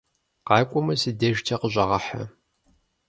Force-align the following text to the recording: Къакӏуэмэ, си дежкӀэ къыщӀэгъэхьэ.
Къакӏуэмэ, 0.47 0.93
си 1.01 1.11
дежкӀэ 1.19 1.55
къыщӀэгъэхьэ. 1.61 2.23